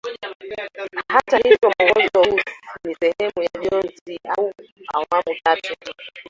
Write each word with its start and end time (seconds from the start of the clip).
Hata 1.07 1.37
hivyo 1.37 1.73
mwongozo 1.79 2.31
huu 2.31 2.39
ni 2.83 2.95
sehemu 2.95 3.41
ya 3.43 3.69
jozi 3.69 4.19
au 4.29 4.53
awamu 4.93 5.39
tatu 5.43 5.75